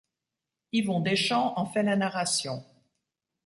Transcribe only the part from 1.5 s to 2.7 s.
en fait la narration.